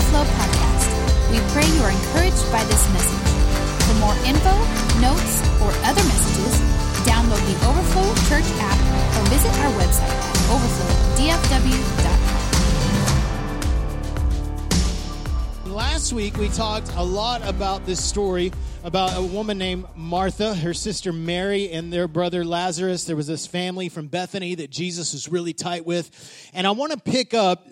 [0.00, 0.88] Overflow podcast.
[1.30, 3.28] We pray you are encouraged by this message.
[3.84, 4.56] For more info,
[4.98, 6.56] notes, or other messages,
[7.04, 8.80] download the Overflow Church app
[9.18, 10.48] or visit our website at
[15.68, 15.74] overflowdfw.com.
[15.74, 20.72] Last week, we talked a lot about this story about a woman named Martha, her
[20.72, 23.04] sister Mary, and their brother Lazarus.
[23.04, 26.10] There was this family from Bethany that Jesus was really tight with.
[26.54, 27.68] And I want to pick up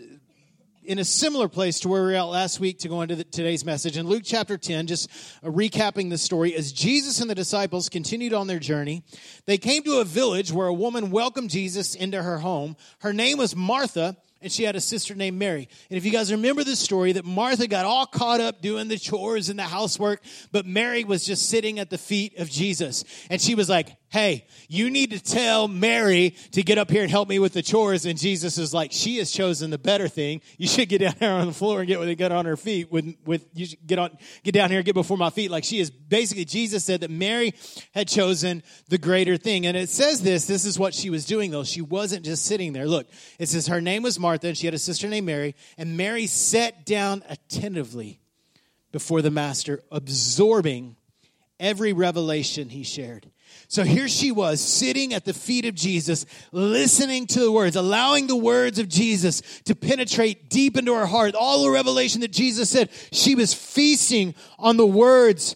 [0.89, 3.23] in a similar place to where we were at last week to go into the,
[3.23, 3.99] today's message.
[3.99, 5.11] In Luke chapter 10, just
[5.45, 9.03] recapping the story, as Jesus and the disciples continued on their journey,
[9.45, 12.75] they came to a village where a woman welcomed Jesus into her home.
[13.01, 15.69] Her name was Martha and she had a sister named Mary.
[15.91, 18.97] And if you guys remember the story, that Martha got all caught up doing the
[18.97, 23.05] chores and the housework, but Mary was just sitting at the feet of Jesus.
[23.31, 27.11] And she was like, Hey, you need to tell Mary to get up here and
[27.11, 28.07] help me with the chores.
[28.07, 30.41] And Jesus is like, She has chosen the better thing.
[30.57, 32.91] You should get down here on the floor and get get on her feet.
[32.91, 35.51] With with you should get on get down here and get before my feet.
[35.51, 37.53] Like she is basically Jesus said that Mary
[37.93, 39.67] had chosen the greater thing.
[39.67, 41.65] And it says this, this is what she was doing though.
[41.65, 42.87] She wasn't just sitting there.
[42.87, 45.55] Look, it says her name was Martha Martha, and she had a sister named Mary.
[45.77, 48.21] And Mary sat down attentively
[48.93, 50.97] before the Master, absorbing
[51.59, 53.31] every revelation he shared.
[53.69, 58.27] So here she was sitting at the feet of Jesus, listening to the words, allowing
[58.27, 61.35] the words of Jesus to penetrate deep into her heart.
[61.35, 65.55] All the revelation that Jesus said, she was feasting on the words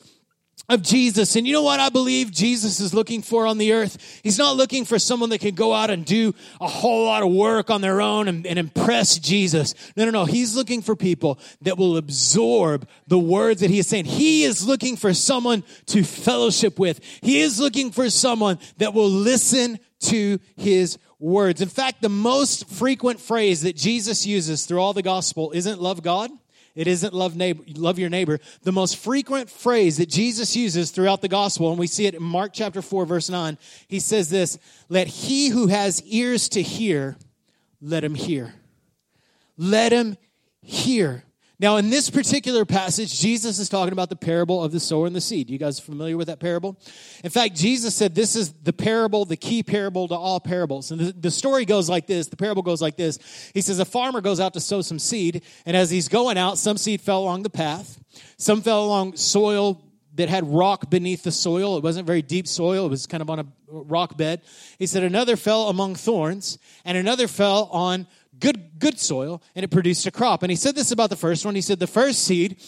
[0.69, 1.37] of Jesus.
[1.37, 4.21] And you know what I believe Jesus is looking for on the earth?
[4.23, 7.33] He's not looking for someone that can go out and do a whole lot of
[7.33, 9.75] work on their own and, and, impress Jesus.
[9.97, 10.25] No, no, no.
[10.25, 14.05] He's looking for people that will absorb the words that he is saying.
[14.05, 17.01] He is looking for someone to fellowship with.
[17.23, 21.61] He is looking for someone that will listen to his words.
[21.61, 26.03] In fact, the most frequent phrase that Jesus uses through all the gospel isn't love
[26.03, 26.31] God
[26.75, 28.39] it isn't love neighbor, love your neighbor.
[28.63, 32.23] The most frequent phrase that Jesus uses throughout the gospel, and we see it in
[32.23, 37.17] Mark chapter 4, verse 9, he says this, let he who has ears to hear,
[37.81, 38.55] let him hear.
[39.57, 40.17] Let him
[40.61, 41.25] hear.
[41.63, 45.15] Now, in this particular passage, Jesus is talking about the parable of the sower and
[45.15, 45.49] the seed.
[45.49, 46.77] You guys familiar with that parable?
[47.23, 50.91] In fact, Jesus said this is the parable, the key parable to all parables.
[50.91, 53.51] And the, the story goes like this the parable goes like this.
[53.55, 56.59] He says, A farmer goes out to sow some seed, and as he's going out,
[56.59, 57.97] some seed fell along the path,
[58.39, 59.81] some fell along soil
[60.15, 61.77] that had rock beneath the soil.
[61.77, 64.43] It wasn't very deep soil, it was kind of on a rock bed.
[64.81, 68.09] He said, Another fell among thorns, and another fell on
[68.43, 70.43] good, good soil, and it produced a crop.
[70.43, 71.55] And he said this about the first one.
[71.55, 72.61] He said the first seed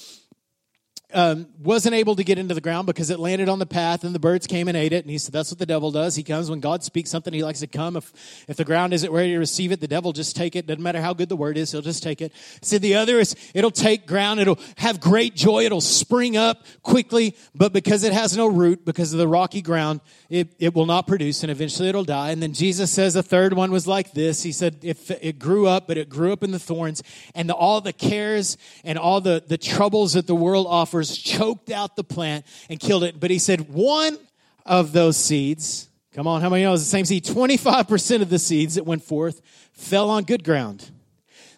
[1.15, 4.15] um, wasn't able to get into the ground because it landed on the path and
[4.15, 5.05] the birds came and ate it.
[5.05, 6.17] And he said, That's what the devil does.
[6.17, 7.97] He comes when God speaks something, he likes to come.
[7.97, 8.13] If,
[8.49, 10.67] if the ground isn't ready to receive it, the devil just take it.
[10.67, 12.33] Doesn't matter how good the word is, he'll just take it.
[12.63, 17.37] Said, The other is it'll take ground, it'll have great joy, it'll spring up quickly,
[17.55, 21.07] but because it has no root, because of the rocky ground, it, it will not
[21.07, 22.31] produce and eventually it'll die.
[22.31, 24.43] And then Jesus says the third one was like this.
[24.43, 27.03] He said, If it grew up, but it grew up in the thorns,
[27.35, 31.71] and the, all the cares and all the, the troubles that the world offers choked
[31.71, 33.19] out the plant and killed it.
[33.19, 34.19] But he said one
[34.65, 37.25] of those seeds, come on, how many know it's the same seed?
[37.25, 39.41] 25% of the seeds that went forth
[39.73, 40.91] fell on good ground.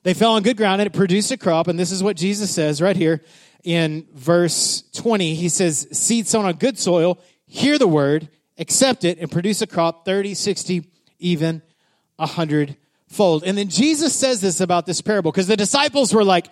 [0.03, 1.69] They fell on good ground and it produced a crop.
[1.69, 3.23] And this is what Jesus says right here
[3.65, 5.35] in verse 20.
[5.35, 9.67] He says, seed sown on good soil, hear the word, accept it, and produce a
[9.67, 11.63] crop 30, 60, even
[12.17, 12.77] 100
[13.09, 13.45] fold.
[13.45, 16.47] And then Jesus says this about this parable because the disciples were like,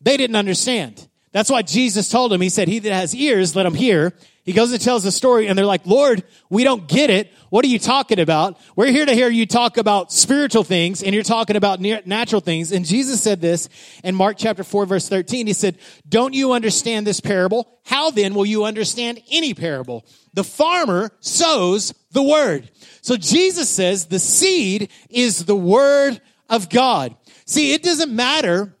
[0.00, 1.07] they didn't understand.
[1.32, 4.14] That's why Jesus told him, he said, he that has ears, let him hear.
[4.44, 7.30] He goes and tells the story and they're like, Lord, we don't get it.
[7.50, 8.58] What are you talking about?
[8.76, 12.72] We're here to hear you talk about spiritual things and you're talking about natural things.
[12.72, 13.68] And Jesus said this
[14.02, 15.46] in Mark chapter 4 verse 13.
[15.46, 15.76] He said,
[16.08, 17.78] don't you understand this parable?
[17.84, 20.06] How then will you understand any parable?
[20.32, 22.70] The farmer sows the word.
[23.02, 27.14] So Jesus says the seed is the word of God.
[27.44, 28.74] See, it doesn't matter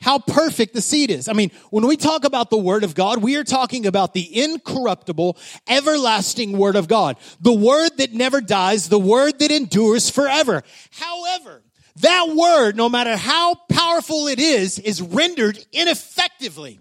[0.00, 1.28] how perfect the seed is.
[1.28, 4.42] I mean, when we talk about the Word of God, we are talking about the
[4.42, 5.36] incorruptible,
[5.68, 7.16] everlasting Word of God.
[7.40, 10.62] The Word that never dies, the Word that endures forever.
[10.92, 11.62] However,
[11.96, 16.80] that Word, no matter how powerful it is, is rendered ineffectively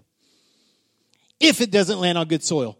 [1.39, 2.77] if it doesn't land on good soil.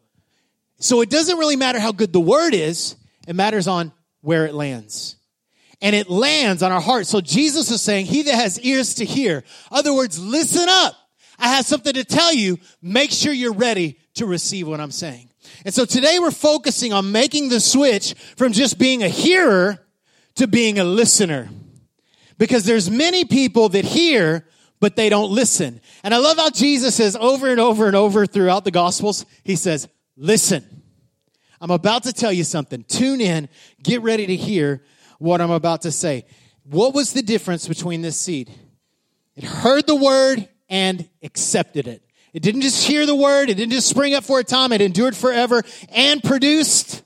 [0.78, 2.96] So it doesn't really matter how good the Word is,
[3.28, 3.92] it matters on
[4.22, 5.19] where it lands
[5.82, 7.08] and it lands on our heart.
[7.08, 9.44] So Jesus is saying, he that has ears to hear.
[9.72, 10.96] Other words, listen up.
[11.38, 12.58] I have something to tell you.
[12.82, 15.30] Make sure you're ready to receive what I'm saying.
[15.66, 19.80] And so today we're focusing on making the switch from just being a hearer
[20.36, 21.50] to being a listener.
[22.38, 24.46] Because there's many people that hear,
[24.80, 25.82] but they don't listen.
[26.04, 29.56] And I love how Jesus says over and over and over throughout the Gospels, he
[29.56, 29.88] says,
[30.18, 30.66] listen.
[31.62, 32.86] I'm about to tell you something.
[32.86, 33.50] Tune in,
[33.84, 34.82] get ready to hear
[35.20, 36.26] what I'm about to say.
[36.64, 38.52] What was the difference between this seed?
[39.36, 42.04] It heard the word and accepted it.
[42.34, 44.82] It didn't just hear the word, it didn't just spring up for a time, it
[44.82, 47.04] endured forever and produced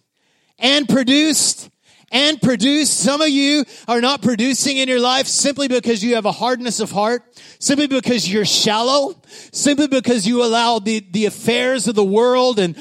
[0.59, 1.69] and produced
[2.11, 2.99] and produced.
[2.99, 6.79] Some of you are not producing in your life simply because you have a hardness
[6.79, 7.23] of heart,
[7.59, 9.15] simply because you're shallow,
[9.51, 12.77] simply because you allow the, the affairs of the world and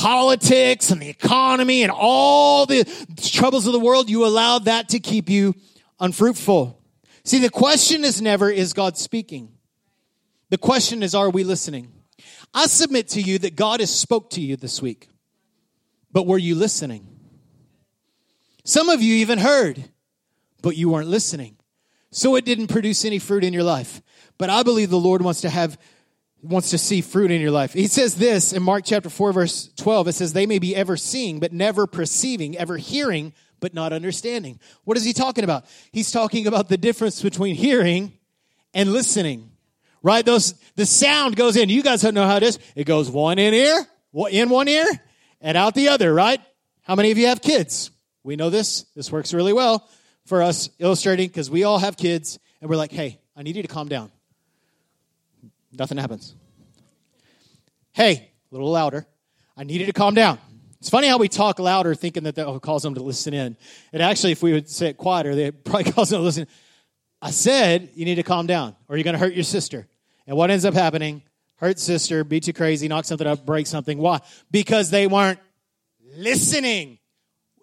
[0.00, 2.84] politics and the economy and all the
[3.20, 5.54] troubles of the world, you allow that to keep you
[6.00, 6.80] unfruitful.
[7.24, 9.52] See, the question is never, is God speaking?
[10.48, 11.92] The question is, are we listening?
[12.54, 15.08] I submit to you that God has spoke to you this week,
[16.10, 17.06] but were you listening?
[18.64, 19.84] Some of you even heard,
[20.62, 21.56] but you weren't listening.
[22.10, 24.00] So it didn't produce any fruit in your life.
[24.38, 25.78] But I believe the Lord wants to have
[26.42, 27.72] wants to see fruit in your life.
[27.72, 30.08] He says this in Mark chapter 4 verse 12.
[30.08, 34.58] It says they may be ever seeing but never perceiving, ever hearing but not understanding.
[34.84, 35.66] What is he talking about?
[35.92, 38.12] He's talking about the difference between hearing
[38.72, 39.50] and listening.
[40.02, 40.24] Right?
[40.24, 41.68] Those the sound goes in.
[41.68, 42.58] You guys don't know how it is.
[42.74, 43.86] It goes one in ear,
[44.30, 44.86] in one ear
[45.40, 46.40] and out the other, right?
[46.82, 47.90] How many of you have kids?
[48.22, 48.84] We know this.
[48.96, 49.88] This works really well
[50.26, 53.62] for us illustrating because we all have kids and we're like, hey, I need you
[53.62, 54.10] to calm down.
[55.72, 56.34] Nothing happens.
[57.92, 59.06] Hey, a little louder.
[59.56, 60.38] I need you to calm down.
[60.80, 63.56] It's funny how we talk louder thinking that that calls them to listen in.
[63.92, 66.46] And actually, if we would say it quieter, they probably calls them to listen.
[67.20, 69.86] I said, you need to calm down or you're going to hurt your sister.
[70.26, 71.22] And what ends up happening?
[71.56, 73.98] Hurt sister, be too crazy, knock something up, break something.
[73.98, 74.20] Why?
[74.50, 75.38] Because they weren't
[76.16, 76.98] listening.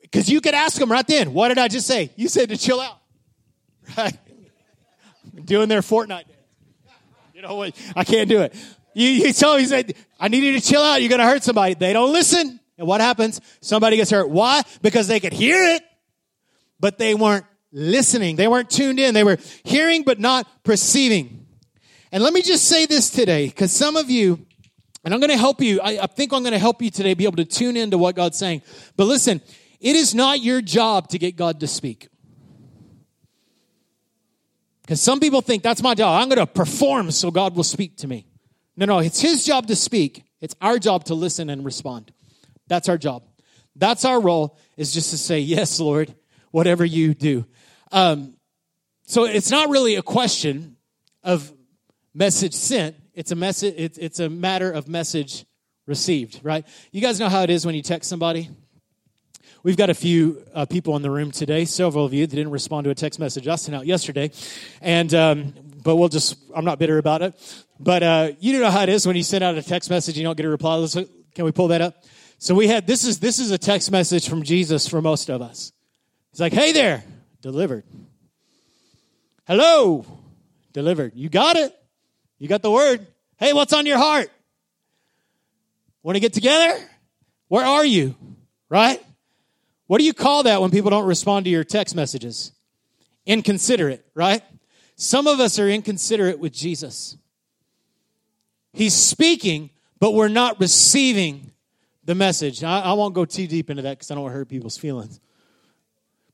[0.01, 2.12] Because you could ask them right then, what did I just say?
[2.15, 3.00] You said to chill out.
[3.98, 4.18] Right?
[5.45, 6.25] Doing their Fortnite
[7.37, 7.75] You know what?
[7.95, 8.55] I can't do it.
[8.95, 11.03] You, you tell me, he said, I need you to chill out.
[11.03, 11.75] You're going to hurt somebody.
[11.75, 12.59] They don't listen.
[12.79, 13.39] And what happens?
[13.61, 14.31] Somebody gets hurt.
[14.31, 14.63] Why?
[14.81, 15.83] Because they could hear it,
[16.79, 18.37] but they weren't listening.
[18.37, 19.13] They weren't tuned in.
[19.13, 21.45] They were hearing, but not perceiving.
[22.11, 24.43] And let me just say this today, because some of you,
[25.05, 27.13] and I'm going to help you, I, I think I'm going to help you today
[27.13, 28.63] be able to tune into what God's saying.
[28.95, 29.41] But listen,
[29.79, 32.07] it is not your job to get God to speak.
[34.87, 36.21] Because some people think that's my job.
[36.21, 38.25] I'm going to perform so God will speak to me.
[38.77, 40.23] No, no, it's His job to speak.
[40.39, 42.13] It's our job to listen and respond.
[42.67, 43.23] That's our job.
[43.75, 46.15] That's our role, is just to say, Yes, Lord,
[46.51, 47.45] whatever you do.
[47.91, 48.35] Um,
[49.05, 50.77] so it's not really a question
[51.21, 51.51] of
[52.13, 52.95] message sent.
[53.13, 53.73] It's a message.
[53.77, 55.45] It's, it's a matter of message
[55.85, 56.65] received, right?
[56.93, 58.49] You guys know how it is when you text somebody
[59.67, 62.53] We've got a few uh, people in the room today, several of you that didn't
[62.53, 64.31] respond to a text message I sent out yesterday.
[64.79, 65.53] And, um,
[65.83, 67.65] but we'll just, I'm not bitter about it.
[67.77, 70.21] But uh, you know how it is when you send out a text message, and
[70.21, 70.75] you don't get a reply.
[70.75, 72.01] Let's, can we pull that up?
[72.37, 75.41] So we had, this is, this is a text message from Jesus for most of
[75.41, 75.73] us.
[76.31, 77.03] He's like, hey there,
[77.41, 77.83] delivered.
[79.47, 80.05] Hello,
[80.71, 81.11] delivered.
[81.13, 81.75] You got it.
[82.39, 83.05] You got the word.
[83.35, 84.29] Hey, what's on your heart?
[86.03, 86.79] Want to get together?
[87.49, 88.15] Where are you?
[88.69, 89.03] Right?
[89.87, 92.51] What do you call that when people don't respond to your text messages?
[93.25, 94.41] Inconsiderate, right?
[94.95, 97.17] Some of us are inconsiderate with Jesus.
[98.73, 101.51] He's speaking, but we're not receiving
[102.03, 102.63] the message.
[102.63, 104.77] I, I won't go too deep into that because I don't want to hurt people's
[104.77, 105.19] feelings.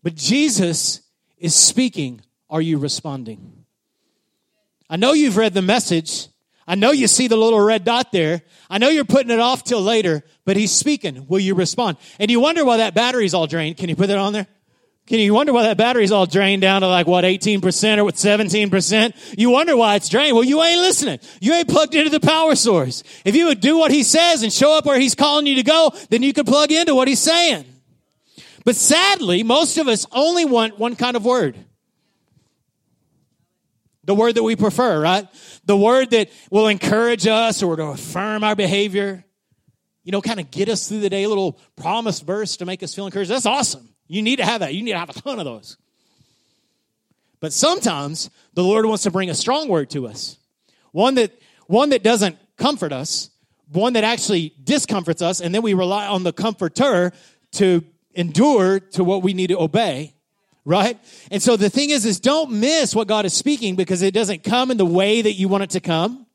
[0.01, 1.01] But Jesus
[1.37, 2.21] is speaking.
[2.49, 3.65] Are you responding?
[4.89, 6.27] I know you've read the message.
[6.67, 8.41] I know you see the little red dot there.
[8.69, 11.27] I know you're putting it off till later, but he's speaking.
[11.27, 11.97] Will you respond?
[12.19, 13.77] And you wonder why that battery's all drained.
[13.77, 14.47] Can you put that on there?
[15.05, 18.15] Can you wonder why that battery's all drained down to like what 18% or what
[18.15, 19.35] 17%?
[19.37, 20.33] You wonder why it's drained.
[20.33, 21.19] Well, you ain't listening.
[21.41, 23.03] You ain't plugged into the power source.
[23.25, 25.63] If you would do what he says and show up where he's calling you to
[25.63, 27.65] go, then you could plug into what he's saying.
[28.63, 31.57] But sadly, most of us only want one kind of word.
[34.05, 35.27] The word that we prefer, right?
[35.65, 39.23] The word that will encourage us or to affirm our behavior.
[40.03, 42.83] You know, kind of get us through the day, a little promise verse to make
[42.83, 43.31] us feel encouraged.
[43.31, 43.87] That's awesome.
[44.07, 44.73] You need to have that.
[44.73, 45.77] You need to have a ton of those.
[47.39, 50.37] But sometimes the Lord wants to bring a strong word to us.
[50.91, 51.31] One that
[51.67, 53.29] one that doesn't comfort us,
[53.71, 57.11] one that actually discomforts us, and then we rely on the comforter
[57.53, 60.12] to endure to what we need to obey
[60.65, 60.97] right?
[61.31, 64.43] And so the thing is, is don't miss what God is speaking because it doesn't
[64.43, 66.25] come in the way that you want it to come,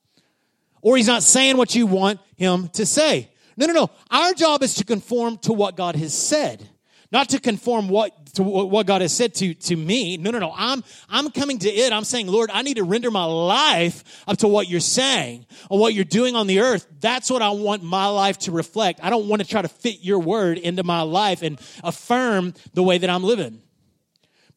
[0.83, 3.31] or He's not saying what you want Him to say.
[3.57, 3.91] No, no, no.
[4.11, 6.69] Our job is to conform to what God has said,
[7.11, 10.17] not to conform what to what God has said to to me.
[10.17, 10.55] No, no, no.
[10.57, 11.93] I'm I'm coming to it.
[11.93, 15.81] I'm saying, Lord, I need to render my life up to what you're saying or
[15.81, 16.87] what you're doing on the earth.
[17.01, 19.01] That's what I want my life to reflect.
[19.03, 22.83] I don't want to try to fit your word into my life and affirm the
[22.85, 23.61] way that I'm living.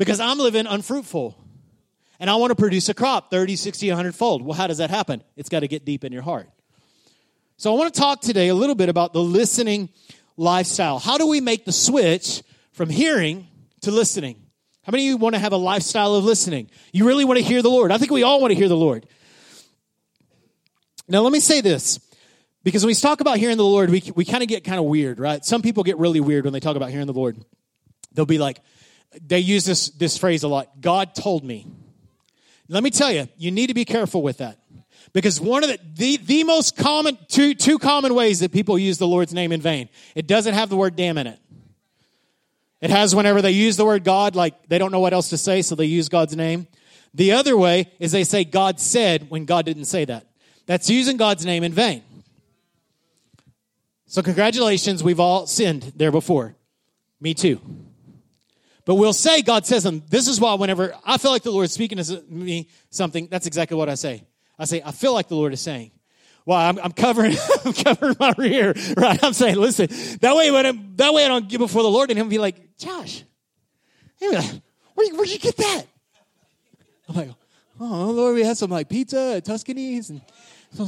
[0.01, 1.37] Because I'm living unfruitful.
[2.19, 4.41] And I want to produce a crop 30, 60, 100 fold.
[4.41, 5.21] Well, how does that happen?
[5.35, 6.49] It's got to get deep in your heart.
[7.57, 9.89] So I want to talk today a little bit about the listening
[10.37, 10.97] lifestyle.
[10.97, 12.41] How do we make the switch
[12.71, 13.45] from hearing
[13.81, 14.37] to listening?
[14.81, 16.71] How many of you want to have a lifestyle of listening?
[16.91, 17.91] You really want to hear the Lord?
[17.91, 19.05] I think we all want to hear the Lord.
[21.07, 21.99] Now, let me say this
[22.63, 24.85] because when we talk about hearing the Lord, we, we kind of get kind of
[24.85, 25.45] weird, right?
[25.45, 27.37] Some people get really weird when they talk about hearing the Lord.
[28.13, 28.57] They'll be like,
[29.19, 31.67] they use this, this phrase a lot God told me.
[32.67, 34.57] Let me tell you, you need to be careful with that.
[35.13, 38.97] Because one of the, the, the most common, two, two common ways that people use
[38.97, 41.39] the Lord's name in vain, it doesn't have the word damn in it.
[42.79, 45.37] It has whenever they use the word God, like they don't know what else to
[45.37, 46.65] say, so they use God's name.
[47.13, 50.27] The other way is they say God said when God didn't say that.
[50.65, 52.03] That's using God's name in vain.
[54.07, 56.55] So, congratulations, we've all sinned there before.
[57.19, 57.61] Me too.
[58.85, 60.03] But we'll say God says them.
[60.09, 63.77] This is why whenever I feel like the Lord's speaking to me something, that's exactly
[63.77, 64.23] what I say.
[64.57, 65.91] I say, I feel like the Lord is saying.
[66.45, 67.35] Well, I'm, I'm covering,
[67.65, 69.23] I'm covering my rear, right?
[69.23, 69.87] I'm saying, listen,
[70.21, 72.39] that way, when I'm, that way I don't get before the Lord and Him be
[72.39, 73.23] like, Josh,
[74.19, 74.41] where
[74.95, 75.83] where'd you get that?
[77.07, 77.29] I'm like,
[77.79, 80.09] oh, Lord, we had some like pizza at Tuscany's.
[80.09, 80.21] And
[80.73, 80.85] so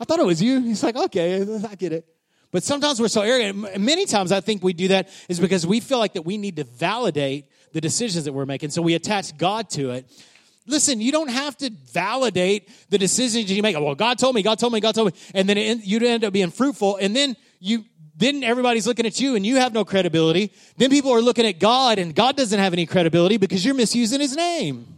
[0.00, 0.60] I thought it was you.
[0.60, 2.06] He's like, okay, I get it.
[2.56, 3.78] But sometimes we're so arrogant.
[3.78, 6.56] Many times I think we do that is because we feel like that we need
[6.56, 8.70] to validate the decisions that we're making.
[8.70, 10.10] So we attach God to it.
[10.66, 13.78] Listen, you don't have to validate the decisions you make.
[13.78, 16.32] Well, God told me, God told me, God told me, and then you end up
[16.32, 17.84] being fruitful, and then you
[18.16, 20.50] then everybody's looking at you and you have no credibility.
[20.78, 24.22] Then people are looking at God and God doesn't have any credibility because you're misusing
[24.22, 24.96] his name.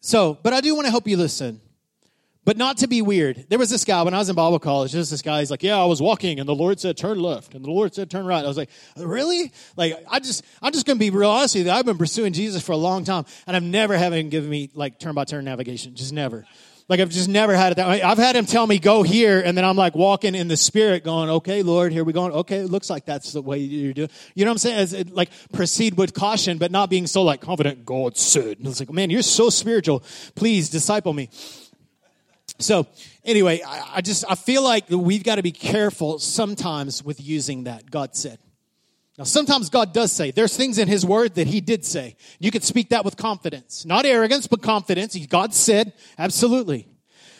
[0.00, 1.60] So, but I do want to help you listen
[2.44, 3.46] but not to be weird.
[3.48, 4.92] There was this guy when I was in Bible college.
[4.92, 5.40] There's this guy.
[5.40, 7.94] He's like, "Yeah, I was walking, and the Lord said turn left, and the Lord
[7.94, 11.30] said turn right." I was like, "Really?" Like, I just, I'm just gonna be real
[11.30, 11.72] honest with you.
[11.72, 14.70] I've been pursuing Jesus for a long time, and I've never had him give me
[14.74, 15.94] like turn by turn navigation.
[15.94, 16.46] Just never.
[16.90, 18.02] Like I've just never had it that way.
[18.02, 21.04] I've had him tell me go here, and then I'm like walking in the spirit,
[21.04, 24.10] going, "Okay, Lord, here we go." Okay, it looks like that's the way you're doing.
[24.34, 25.00] You know what I'm saying?
[25.00, 27.84] It, like proceed with caution, but not being so like confident.
[27.84, 30.02] God said, and it's like, man, you're so spiritual.
[30.34, 31.30] Please disciple me.
[32.60, 32.86] So
[33.24, 37.64] anyway, I, I just I feel like we've got to be careful sometimes with using
[37.64, 37.90] that.
[37.90, 38.38] God said.
[39.18, 42.16] Now, sometimes God does say, there's things in His Word that He did say.
[42.38, 43.84] You can speak that with confidence.
[43.84, 45.14] Not arrogance, but confidence.
[45.26, 46.88] God said, absolutely.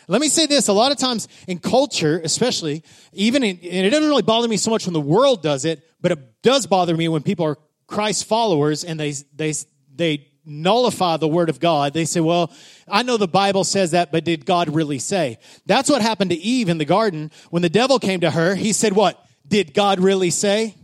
[0.07, 3.89] Let me say this a lot of times in culture, especially, even in, and it
[3.89, 6.95] doesn't really bother me so much when the world does it, but it does bother
[6.95, 9.53] me when people are Christ followers and they, they,
[9.95, 11.93] they nullify the word of God.
[11.93, 12.51] They say, well,
[12.87, 15.37] I know the Bible says that, but did God really say?
[15.65, 17.31] That's what happened to Eve in the garden.
[17.49, 19.23] When the devil came to her, he said, what?
[19.47, 20.75] Did God really say?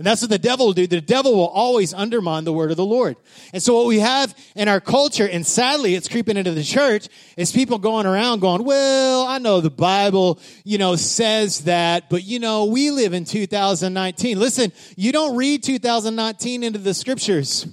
[0.00, 0.86] And that's what the devil will do.
[0.86, 3.16] The devil will always undermine the word of the Lord.
[3.52, 7.08] And so what we have in our culture, and sadly it's creeping into the church,
[7.36, 12.24] is people going around going, well, I know the Bible, you know, says that, but
[12.24, 14.38] you know, we live in 2019.
[14.38, 17.66] Listen, you don't read 2019 into the scriptures.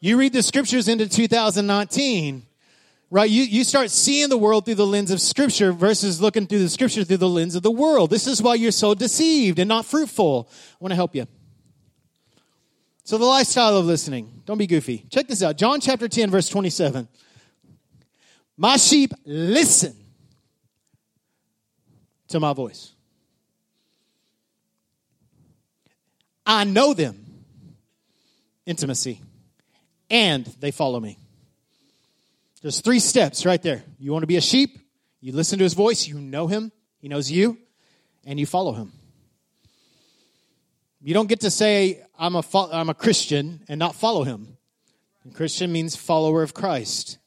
[0.00, 2.46] You read the scriptures into 2019,
[3.10, 3.28] right?
[3.28, 6.70] You, you start seeing the world through the lens of scripture versus looking through the
[6.70, 8.08] scripture through the lens of the world.
[8.08, 10.48] This is why you're so deceived and not fruitful.
[10.50, 11.26] I want to help you.
[13.04, 14.42] So, the lifestyle of listening.
[14.46, 15.04] Don't be goofy.
[15.10, 17.06] Check this out John chapter 10, verse 27.
[18.56, 19.96] My sheep listen
[22.28, 22.92] to my voice.
[26.46, 27.26] I know them.
[28.64, 29.20] Intimacy
[30.10, 31.18] and they follow me.
[32.62, 33.82] There's three steps right there.
[33.98, 34.78] You want to be a sheep,
[35.20, 37.56] you listen to his voice, you know him, he knows you,
[38.24, 38.92] and you follow him.
[41.02, 44.58] You don't get to say, I'm a, fo- I'm a Christian and not follow him.
[45.24, 47.18] And Christian means follower of Christ.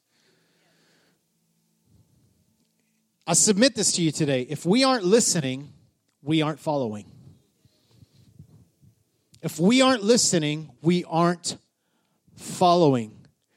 [3.26, 4.42] I submit this to you today.
[4.42, 5.74] If we aren't listening,
[6.22, 7.06] we aren't following.
[9.42, 11.58] If we aren't listening, we aren't
[12.44, 13.12] following.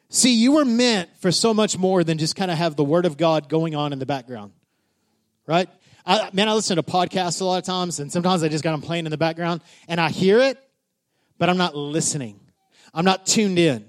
[0.09, 3.07] See, you were meant for so much more than just kind of have the Word
[3.07, 4.53] of God going on in the background,
[5.47, 5.69] right?
[6.07, 8.73] I, man, I listen to podcasts a lot of times, and sometimes I just got
[8.73, 10.59] them playing in the background, and I hear it,
[11.39, 12.39] but I'm not listening.
[12.95, 13.85] I'm not tuned in.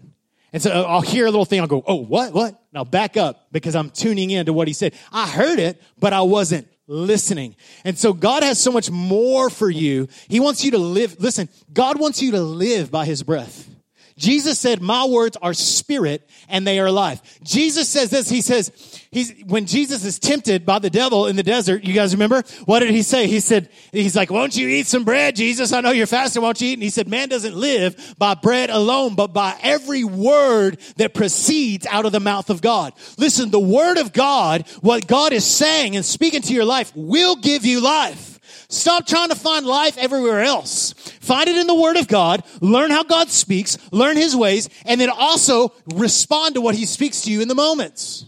[0.51, 2.49] And so uh, I'll hear a little thing, I'll go, oh, what, what?
[2.49, 4.93] And I'll back up because I'm tuning in to what he said.
[5.11, 7.55] I heard it, but I wasn't listening.
[7.83, 10.07] And so God has so much more for you.
[10.27, 11.17] He wants you to live.
[11.19, 13.69] Listen, God wants you to live by his breath.
[14.17, 17.39] Jesus said, my words are spirit and they are life.
[17.43, 18.27] Jesus says this.
[18.29, 18.71] He says,
[19.11, 22.43] he's, when Jesus is tempted by the devil in the desert, you guys remember?
[22.65, 23.27] What did he say?
[23.27, 25.71] He said, he's like, won't you eat some bread, Jesus?
[25.71, 26.41] I know you're fasting.
[26.41, 26.73] Won't you eat?
[26.73, 31.85] And he said, man doesn't live by bread alone, but by every word that proceeds
[31.85, 32.93] out of the mouth of God.
[33.17, 37.35] Listen, the word of God, what God is saying and speaking to your life will
[37.35, 38.36] give you life.
[38.69, 40.91] Stop trying to find life everywhere else.
[41.21, 42.43] Find it in the Word of God.
[42.59, 43.77] Learn how God speaks.
[43.91, 44.69] Learn His ways.
[44.85, 48.25] And then also respond to what He speaks to you in the moments.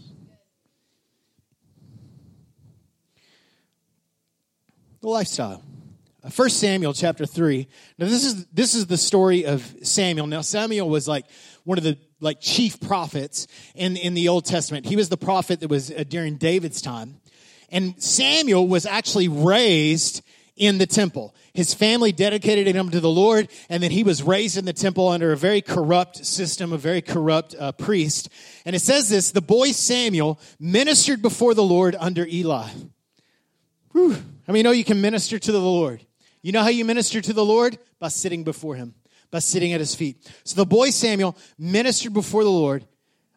[5.02, 5.62] The lifestyle.
[6.30, 7.66] First Samuel chapter 3.
[7.98, 10.26] Now this is this is the story of Samuel.
[10.26, 11.24] Now Samuel was like
[11.64, 14.86] one of the like chief prophets in in the Old Testament.
[14.86, 17.20] He was the prophet that was uh, during David's time.
[17.70, 20.22] And Samuel was actually raised
[20.60, 21.34] in the temple.
[21.54, 25.08] His family dedicated him to the Lord, and then he was raised in the temple
[25.08, 28.28] under a very corrupt system, a very corrupt uh, priest.
[28.66, 32.68] And it says this the boy Samuel ministered before the Lord under Eli.
[33.92, 34.16] Whew.
[34.46, 36.04] I mean, know you can minister to the Lord?
[36.42, 37.78] You know how you minister to the Lord?
[37.98, 38.94] By sitting before him,
[39.30, 40.30] by sitting at his feet.
[40.44, 42.86] So the boy Samuel ministered before the Lord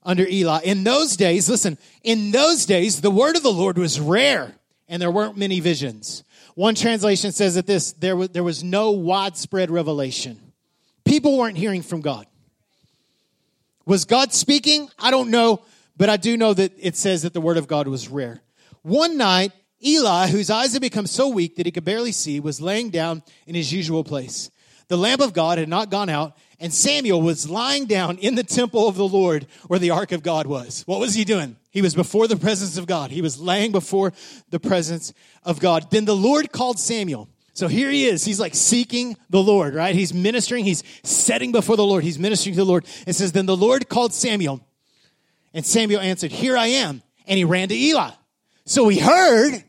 [0.03, 0.61] under Eli.
[0.63, 4.53] In those days, listen, in those days, the word of the Lord was rare
[4.87, 6.23] and there weren't many visions.
[6.55, 10.39] One translation says that this there was, there was no widespread revelation.
[11.05, 12.27] People weren't hearing from God.
[13.85, 14.89] Was God speaking?
[14.97, 15.63] I don't know,
[15.97, 18.41] but I do know that it says that the word of God was rare.
[18.81, 19.51] One night,
[19.83, 23.23] Eli, whose eyes had become so weak that he could barely see, was laying down
[23.45, 24.49] in his usual place.
[24.87, 28.43] The lamp of God had not gone out, and Samuel was lying down in the
[28.43, 30.83] temple of the Lord where the ark of God was.
[30.85, 31.57] What was he doing?
[31.71, 33.11] He was before the presence of God.
[33.11, 34.13] He was laying before
[34.49, 35.13] the presence
[35.43, 35.89] of God.
[35.91, 37.29] Then the Lord called Samuel.
[37.53, 38.25] So here he is.
[38.25, 39.93] He's like seeking the Lord, right?
[39.93, 40.65] He's ministering.
[40.65, 42.03] He's setting before the Lord.
[42.03, 42.85] He's ministering to the Lord.
[43.05, 44.65] It says, Then the Lord called Samuel.
[45.53, 47.03] And Samuel answered, Here I am.
[47.27, 48.09] And he ran to Eli.
[48.65, 49.63] So he heard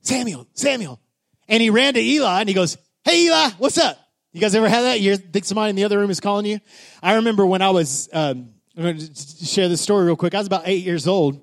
[0.00, 1.00] Samuel, Samuel.
[1.48, 3.98] And he ran to Eli and he goes, Hey Eli, what's up?
[4.32, 5.00] You guys ever had that?
[5.00, 6.60] You think somebody in the other room is calling you?
[7.02, 10.34] I remember when I was, um, I'm going to share this story real quick.
[10.34, 11.42] I was about eight years old.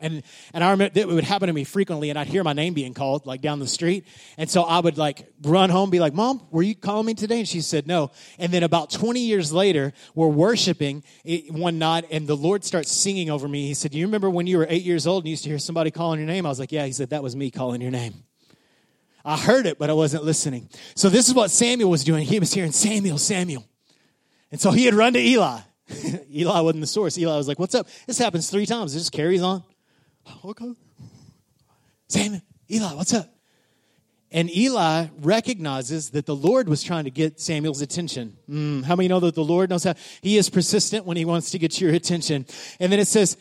[0.00, 2.74] And, and I remember it would happen to me frequently, and I'd hear my name
[2.74, 4.04] being called, like down the street.
[4.36, 7.38] And so I would like run home, be like, Mom, were you calling me today?
[7.38, 8.10] And she said, No.
[8.36, 11.04] And then about 20 years later, we're worshiping
[11.50, 13.68] one night, and the Lord starts singing over me.
[13.68, 15.50] He said, Do you remember when you were eight years old and you used to
[15.50, 16.44] hear somebody calling your name?
[16.44, 16.84] I was like, Yeah.
[16.84, 18.24] He said, That was me calling your name.
[19.24, 20.68] I heard it, but I wasn't listening.
[20.94, 22.26] So this is what Samuel was doing.
[22.26, 23.64] He was hearing Samuel, Samuel.
[24.50, 25.60] And so he had run to Eli.
[26.30, 27.18] Eli wasn't the source.
[27.18, 27.88] Eli was like, What's up?
[28.06, 28.94] This happens three times.
[28.94, 29.62] It just carries on.
[30.44, 30.72] Okay.
[32.08, 33.34] Samuel, Eli, what's up?
[34.30, 38.36] And Eli recognizes that the Lord was trying to get Samuel's attention.
[38.48, 39.94] Mm, how many know that the Lord knows how?
[40.22, 42.46] He is persistent when he wants to get your attention.
[42.80, 43.36] And then it says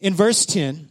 [0.00, 0.88] in verse 10,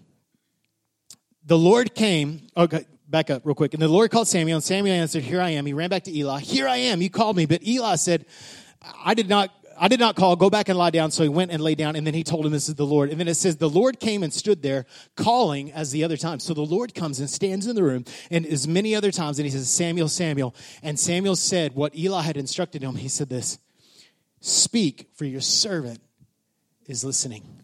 [1.44, 2.48] the Lord came.
[2.56, 3.74] Okay, back up real quick.
[3.74, 5.66] And the Lord called Samuel, and Samuel answered, Here I am.
[5.66, 6.40] He ran back to Eli.
[6.40, 7.02] Here I am.
[7.02, 7.46] You called me.
[7.46, 8.26] But Eli said,
[9.04, 11.10] I did not I did not call, go back and lie down.
[11.10, 13.10] So he went and lay down, and then he told him, This is the Lord.
[13.10, 16.40] And then it says, The Lord came and stood there, calling as the other time.
[16.40, 19.46] So the Lord comes and stands in the room, and as many other times, and
[19.46, 20.56] he says, Samuel, Samuel.
[20.84, 22.96] And Samuel said what Eli had instructed him.
[22.96, 23.58] He said this
[24.40, 26.00] Speak, for your servant
[26.86, 27.62] is listening.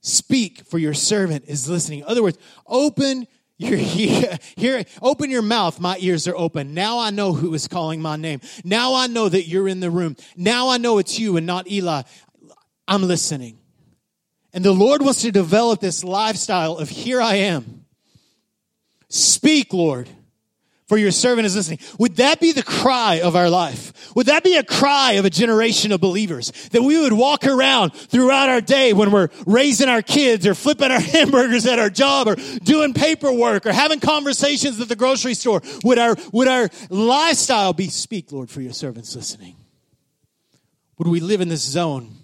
[0.00, 1.98] Speak, for your servant is listening.
[1.98, 3.26] In other words, open
[3.60, 5.80] your ear, here, open your mouth.
[5.80, 6.74] My ears are open.
[6.74, 8.40] Now I know who is calling my name.
[8.64, 10.16] Now I know that you're in the room.
[10.36, 12.02] Now I know it's you and not Eli.
[12.88, 13.58] I'm listening.
[14.52, 17.84] And the Lord wants to develop this lifestyle of here I am.
[19.08, 20.08] Speak, Lord
[20.90, 21.78] for your servant is listening.
[22.00, 24.12] Would that be the cry of our life?
[24.16, 27.90] Would that be a cry of a generation of believers that we would walk around
[27.90, 32.26] throughout our day when we're raising our kids or flipping our hamburgers at our job
[32.26, 35.62] or doing paperwork or having conversations at the grocery store?
[35.84, 39.54] Would our, would our lifestyle be speak, Lord, for your servants listening?
[40.98, 42.16] Would we live in this zone?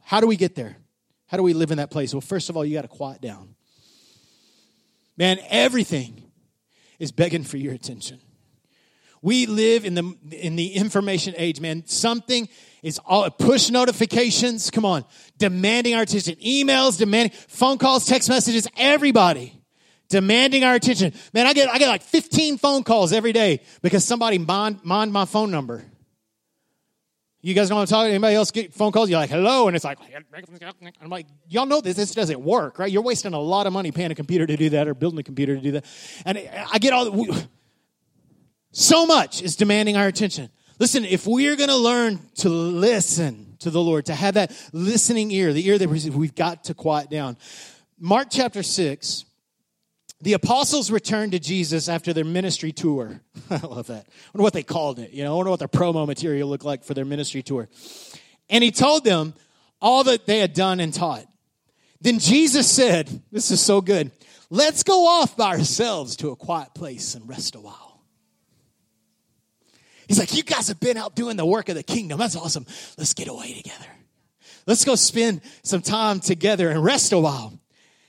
[0.00, 0.78] How do we get there?
[1.26, 2.14] How do we live in that place?
[2.14, 3.54] Well, first of all, you got to quiet down.
[5.18, 6.27] Man, everything
[6.98, 8.20] is begging for your attention.
[9.20, 11.84] We live in the in the information age, man.
[11.86, 12.48] Something
[12.82, 14.70] is all push notifications.
[14.70, 15.04] Come on,
[15.38, 16.36] demanding our attention.
[16.36, 18.68] Emails, demanding phone calls, text messages.
[18.76, 19.58] Everybody
[20.08, 21.12] demanding our attention.
[21.32, 25.12] Man, I get I get like 15 phone calls every day because somebody mind mind
[25.12, 25.84] my phone number.
[27.40, 28.10] You guys know what I'm talking?
[28.10, 29.08] Anybody else get phone calls?
[29.08, 29.98] You're like, hello, and it's like,
[31.00, 31.94] I'm like, y'all know this.
[31.94, 32.90] This doesn't work, right?
[32.90, 35.22] You're wasting a lot of money paying a computer to do that or building a
[35.22, 35.84] computer to do that.
[36.24, 36.38] And
[36.72, 37.46] I get all the,
[38.72, 40.50] so much is demanding our attention.
[40.80, 44.52] Listen, if we are going to learn to listen to the Lord, to have that
[44.72, 47.36] listening ear, the ear that we've got to quiet down.
[47.98, 49.24] Mark chapter 6,
[50.20, 53.20] the apostles returned to Jesus after their ministry tour.
[53.50, 54.06] I love that.
[54.06, 55.12] I wonder what they called it.
[55.12, 57.68] You know, I wonder what their promo material looked like for their ministry tour.
[58.50, 59.34] And he told them
[59.80, 61.24] all that they had done and taught.
[62.00, 64.10] Then Jesus said, This is so good.
[64.50, 68.02] Let's go off by ourselves to a quiet place and rest a while.
[70.08, 72.18] He's like, You guys have been out doing the work of the kingdom.
[72.18, 72.66] That's awesome.
[72.96, 73.86] Let's get away together.
[74.66, 77.58] Let's go spend some time together and rest a while.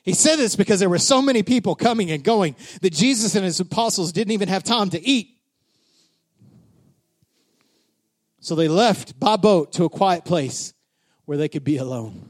[0.04, 3.46] He said this because there were so many people coming and going that Jesus and
[3.46, 5.36] his apostles didn't even have time to eat.
[8.40, 10.74] So they left by boat to a quiet place
[11.26, 12.28] where they could be alone.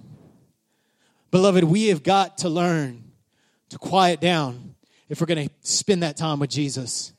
[1.31, 3.03] Beloved, we have got to learn
[3.69, 4.75] to quiet down
[5.07, 7.13] if we're going to spend that time with Jesus.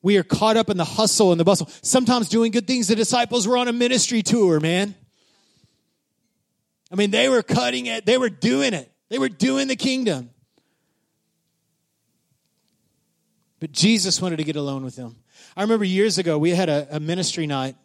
[0.00, 2.88] We are caught up in the hustle and the bustle, sometimes doing good things.
[2.88, 4.94] The disciples were on a ministry tour, man.
[6.90, 8.91] I mean, they were cutting it, they were doing it.
[9.12, 10.30] They were doing the kingdom.
[13.60, 15.16] But Jesus wanted to get alone with them.
[15.54, 17.76] I remember years ago, we had a, a ministry night,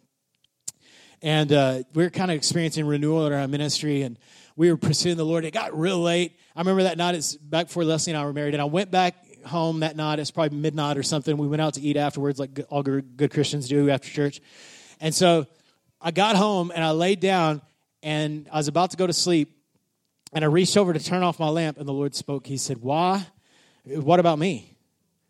[1.20, 4.18] and uh, we were kind of experiencing renewal in our ministry, and
[4.56, 5.44] we were pursuing the Lord.
[5.44, 6.34] It got real late.
[6.56, 8.90] I remember that night, it's back before Leslie and I were married, and I went
[8.90, 9.14] back
[9.44, 10.20] home that night.
[10.20, 11.36] It's probably midnight or something.
[11.36, 14.40] We went out to eat afterwards, like all good Christians do after church.
[14.98, 15.46] And so
[16.00, 17.60] I got home and I laid down,
[18.02, 19.57] and I was about to go to sleep,
[20.32, 22.46] and I reached over to turn off my lamp, and the Lord spoke.
[22.46, 23.26] He said, Why?
[23.84, 24.76] What about me?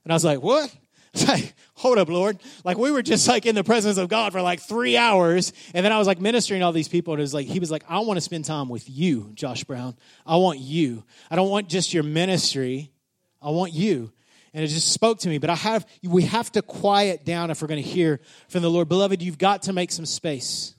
[0.04, 0.74] And I was like, What?
[1.28, 2.38] like, hold up, Lord.
[2.64, 5.52] Like we were just like in the presence of God for like three hours.
[5.74, 7.14] And then I was like ministering all these people.
[7.14, 9.64] And it was like, he was like, I want to spend time with you, Josh
[9.64, 9.96] Brown.
[10.26, 11.04] I want you.
[11.30, 12.92] I don't want just your ministry.
[13.40, 14.12] I want you.
[14.52, 15.38] And it just spoke to me.
[15.38, 18.70] But I have we have to quiet down if we're going to hear from the
[18.70, 18.88] Lord.
[18.88, 20.74] Beloved, you've got to make some space.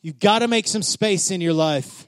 [0.00, 2.06] You've got to make some space in your life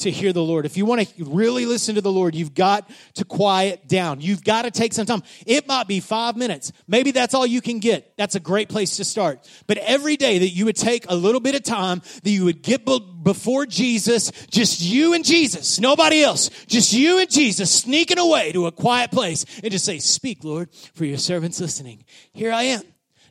[0.00, 0.66] to hear the Lord.
[0.66, 4.20] If you want to really listen to the Lord, you've got to quiet down.
[4.20, 5.22] You've got to take some time.
[5.46, 6.72] It might be five minutes.
[6.86, 8.12] Maybe that's all you can get.
[8.16, 9.48] That's a great place to start.
[9.66, 12.62] But every day that you would take a little bit of time, that you would
[12.62, 18.52] get before Jesus, just you and Jesus, nobody else, just you and Jesus sneaking away
[18.52, 22.04] to a quiet place and just say, Speak, Lord, for your servants listening.
[22.32, 22.82] Here I am.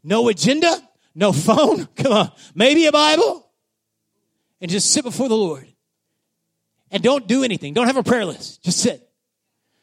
[0.04, 0.76] No agenda,
[1.16, 1.86] no phone.
[1.96, 2.32] Come on.
[2.56, 3.46] Maybe a Bible.
[4.62, 5.69] And just sit before the Lord
[6.92, 7.74] and don't do anything.
[7.74, 8.64] Don't have a prayer list.
[8.64, 9.08] Just sit.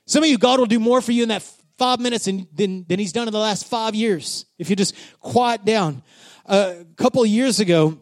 [0.06, 1.42] Some of you, God will do more for you in that
[1.78, 4.94] five minutes than, than, than He's done in the last five years if you just
[5.20, 6.02] quiet down.
[6.44, 7.98] Uh, a couple years ago,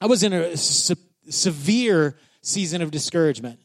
[0.00, 0.96] I was in a se-
[1.28, 3.60] severe season of discouragement.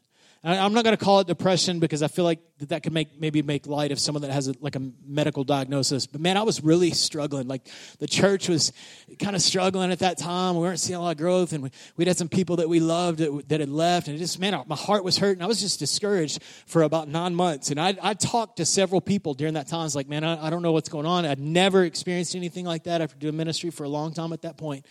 [0.45, 3.17] I'm not going to call it depression because I feel like that, that could make
[3.17, 6.05] maybe make light of someone that has a, like a medical diagnosis.
[6.05, 7.47] But man, I was really struggling.
[7.47, 7.65] Like
[7.99, 8.73] the church was
[9.19, 10.55] kind of struggling at that time.
[10.55, 12.81] We weren't seeing a lot of growth, and we, we'd had some people that we
[12.81, 15.41] loved that, that had left, and it just man, my heart was hurting.
[15.41, 19.35] I was just discouraged for about nine months, and I, I talked to several people
[19.35, 19.81] during that time.
[19.81, 21.25] I was like, man, I, I don't know what's going on.
[21.25, 24.57] I'd never experienced anything like that after doing ministry for a long time at that
[24.57, 24.85] point.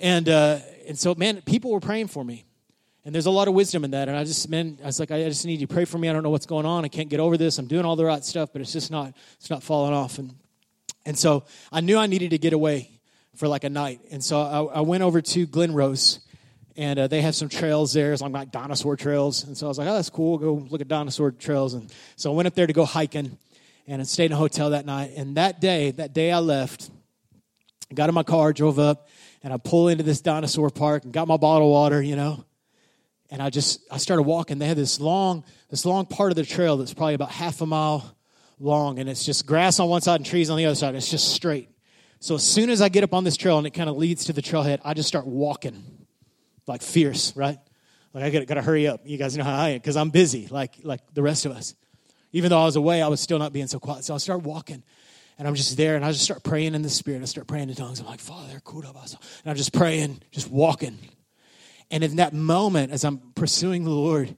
[0.00, 2.45] And uh, and so, man, people were praying for me.
[3.06, 4.08] And there's a lot of wisdom in that.
[4.08, 6.08] And I just, man, I was like, I just need you to pray for me.
[6.08, 6.84] I don't know what's going on.
[6.84, 7.56] I can't get over this.
[7.56, 10.18] I'm doing all the right stuff, but it's just not, it's not falling off.
[10.18, 10.34] And,
[11.06, 12.90] and so I knew I needed to get away
[13.36, 14.00] for like a night.
[14.10, 16.18] And so I, I went over to Glen Rose
[16.76, 18.12] and uh, they have some trails there.
[18.12, 19.44] It's like dinosaur trails.
[19.44, 20.38] And so I was like, oh, that's cool.
[20.38, 21.74] Go look at dinosaur trails.
[21.74, 23.38] And so I went up there to go hiking
[23.86, 25.12] and I stayed in a hotel that night.
[25.14, 26.90] And that day, that day I left,
[27.88, 29.08] I got in my car, drove up,
[29.44, 32.44] and I pull into this dinosaur park and got my bottle of water, you know
[33.30, 34.58] and I just I started walking.
[34.58, 37.66] They had this long this long part of the trail that's probably about half a
[37.66, 38.16] mile
[38.58, 40.94] long, and it's just grass on one side and trees on the other side.
[40.94, 41.68] It's just straight.
[42.20, 44.24] So as soon as I get up on this trail and it kind of leads
[44.26, 46.06] to the trailhead, I just start walking
[46.66, 47.58] like fierce, right?
[48.14, 49.02] Like I got to hurry up.
[49.04, 51.74] You guys know how I am because I'm busy, like like the rest of us.
[52.32, 54.04] Even though I was away, I was still not being so quiet.
[54.04, 54.82] So I start walking.
[55.38, 57.20] And I'm just there, and I just start praying in the spirit.
[57.20, 58.00] I start praying in tongues.
[58.00, 60.98] I'm like, Father, and I'm just praying, just walking.
[61.90, 64.36] And in that moment, as I'm pursuing the Lord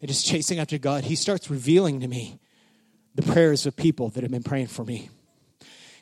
[0.00, 2.38] and just chasing after God, He starts revealing to me
[3.14, 5.10] the prayers of people that have been praying for me.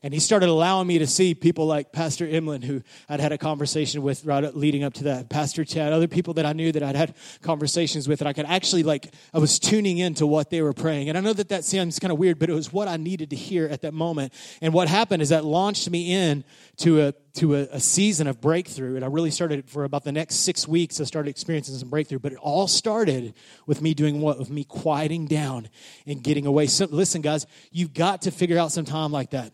[0.06, 3.38] And he started allowing me to see people like Pastor Imlin, who I'd had a
[3.38, 6.80] conversation with right leading up to that, Pastor Chad, other people that I knew that
[6.84, 10.62] I'd had conversations with, and I could actually like I was tuning into what they
[10.62, 11.08] were praying.
[11.08, 13.30] And I know that that sounds kind of weird, but it was what I needed
[13.30, 14.32] to hear at that moment.
[14.60, 16.44] And what happened is that launched me in
[16.76, 18.94] to a to a, a season of breakthrough.
[18.94, 21.00] And I really started for about the next six weeks.
[21.00, 22.20] I started experiencing some breakthrough.
[22.20, 23.34] But it all started
[23.66, 24.38] with me doing what?
[24.38, 25.68] With me quieting down
[26.06, 26.68] and getting away.
[26.68, 29.52] So listen, guys, you've got to figure out some time like that.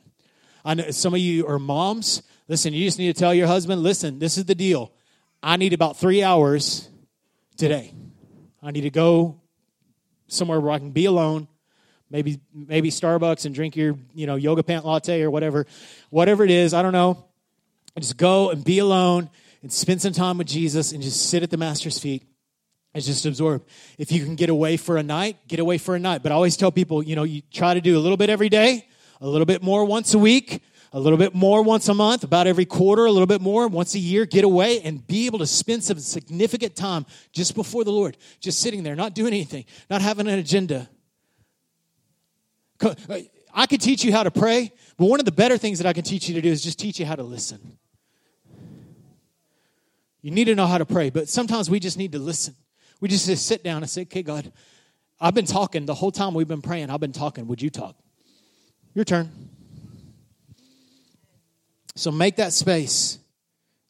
[0.65, 2.23] I know some of you are moms.
[2.49, 4.93] Listen, you just need to tell your husband, listen, this is the deal.
[5.43, 6.89] I need about three hours
[7.57, 7.95] today.
[8.63, 9.41] I need to go
[10.29, 11.49] somewhere where I can be alone.
[12.11, 15.67] Maybe maybe Starbucks and drink your you know yoga pant latte or whatever,
[16.11, 16.75] whatever it is.
[16.75, 17.25] I don't know.
[17.99, 19.31] Just go and be alone
[19.63, 22.23] and spend some time with Jesus and just sit at the Master's feet
[22.95, 23.67] and just absorb.
[23.99, 26.23] If you can get away for a night, get away for a night.
[26.23, 28.49] But I always tell people, you know, you try to do a little bit every
[28.49, 28.87] day
[29.23, 32.49] a little bit more once a week, a little bit more once a month, about
[32.49, 34.27] every quarter, a little bit more once a year.
[34.27, 38.61] Get away and be able to spend some significant time just before the Lord, just
[38.61, 40.91] sitting there, not doing anything, not having an agenda.
[42.81, 42.95] Uh,
[43.55, 45.93] I could teach you how to pray, but one of the better things that I
[45.93, 47.79] can teach you to do is just teach you how to listen.
[50.21, 52.57] You need to know how to pray, but sometimes we just need to listen.
[53.01, 54.53] We just, just sit down and say, okay, God,
[55.21, 56.91] I've been talking the whole time we've been praying.
[56.91, 57.47] I've been talking.
[57.47, 58.02] Would you talk?
[58.95, 59.31] Your turn.
[61.95, 63.19] So make that space.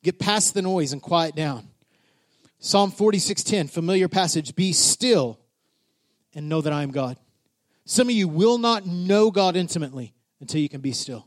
[0.03, 1.69] Get past the noise and quiet down.
[2.59, 5.39] Psalm 46:10, familiar passage, be still
[6.35, 7.17] and know that I am God.
[7.85, 11.27] Some of you will not know God intimately until you can be still.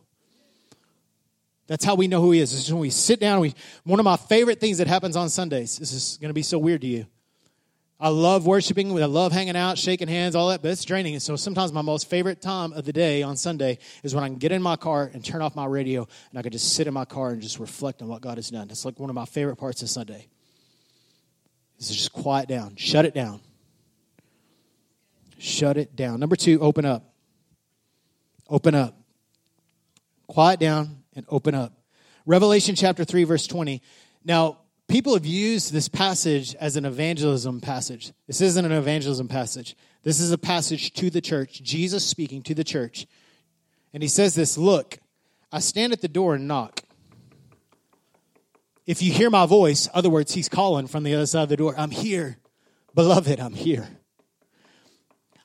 [1.68, 2.52] That's how we know who he is.
[2.52, 3.40] This is when we sit down.
[3.40, 6.44] We, one of my favorite things that happens on Sundays, this is going to be
[6.44, 7.08] so weird to you,
[8.00, 8.92] I love worshiping.
[9.02, 11.14] I love hanging out, shaking hands, all that, but it's draining.
[11.14, 14.28] And so sometimes my most favorite time of the day on Sunday is when I
[14.28, 16.88] can get in my car and turn off my radio and I can just sit
[16.88, 18.70] in my car and just reflect on what God has done.
[18.70, 20.28] It's like one of my favorite parts of Sunday.
[21.80, 23.42] Is just quiet down, shut it down.
[25.38, 26.20] Shut it down.
[26.20, 27.14] Number two, open up.
[28.50, 28.98] Open up.
[30.28, 31.74] Quiet down and open up.
[32.26, 33.82] Revelation chapter 3, verse 20.
[34.24, 34.60] Now,
[34.96, 38.14] people have used this passage as an evangelism passage.
[38.28, 39.76] This isn't an evangelism passage.
[40.04, 43.06] This is a passage to the church, Jesus speaking to the church.
[43.94, 45.00] And he says this Look,
[45.52, 46.80] I stand at the door and knock.
[48.86, 51.58] If you hear my voice, other words, he's calling from the other side of the
[51.58, 52.38] door, I'm here.
[52.94, 53.90] Beloved, I'm here.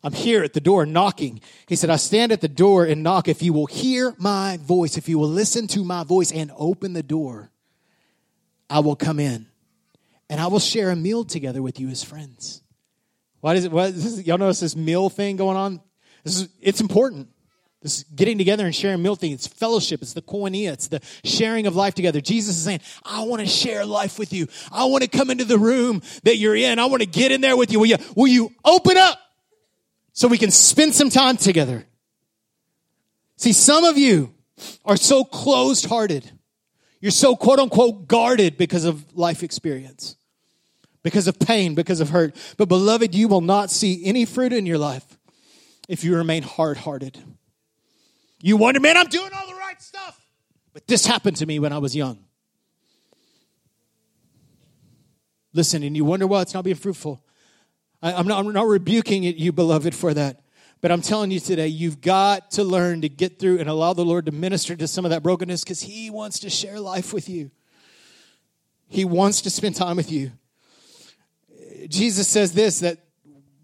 [0.05, 1.41] I'm here at the door knocking.
[1.67, 3.27] He said, I stand at the door and knock.
[3.27, 6.93] If you will hear my voice, if you will listen to my voice and open
[6.93, 7.51] the door,
[8.71, 9.47] I will come in
[10.31, 12.63] and I will share a meal together with you as friends.
[13.41, 15.81] Why does it, what, this, y'all notice this meal thing going on?
[16.23, 17.29] This is, it's important.
[17.83, 19.33] This getting together and sharing meal thing.
[19.33, 20.03] It's fellowship.
[20.03, 20.73] It's the koinonia.
[20.73, 22.21] It's the sharing of life together.
[22.21, 24.47] Jesus is saying, I want to share life with you.
[24.71, 26.79] I want to come into the room that you're in.
[26.79, 27.81] I want to get in there with you.
[27.81, 29.19] Will you, will you open up
[30.13, 31.87] so we can spend some time together?
[33.37, 34.35] See, some of you
[34.85, 36.31] are so closed hearted
[37.01, 40.17] you're so quote unquote guarded because of life experience,
[41.03, 42.37] because of pain, because of hurt.
[42.57, 45.19] But beloved, you will not see any fruit in your life
[45.89, 47.19] if you remain hard hearted.
[48.43, 50.19] You wonder, man, I'm doing all the right stuff.
[50.73, 52.25] But this happened to me when I was young.
[55.53, 57.23] Listen, and you wonder why it's not being fruitful.
[58.03, 60.43] I, am not, I'm not rebuking you, beloved, for that.
[60.81, 64.05] But I'm telling you today, you've got to learn to get through and allow the
[64.05, 67.29] Lord to minister to some of that brokenness because He wants to share life with
[67.29, 67.51] you.
[68.89, 70.33] He wants to spend time with you.
[71.89, 72.99] Jesus says this that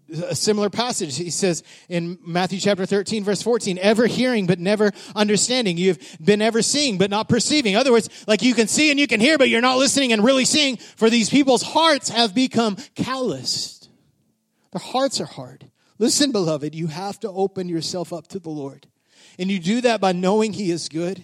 [0.09, 1.17] a similar passage.
[1.17, 5.77] He says in Matthew chapter 13, verse 14, ever hearing but never understanding.
[5.77, 7.73] You've been ever seeing but not perceiving.
[7.73, 10.13] In other words, like you can see and you can hear, but you're not listening
[10.13, 10.77] and really seeing.
[10.77, 13.89] For these people's hearts have become calloused.
[14.71, 15.69] Their hearts are hard.
[15.99, 18.87] Listen, beloved, you have to open yourself up to the Lord.
[19.39, 21.23] And you do that by knowing He is good,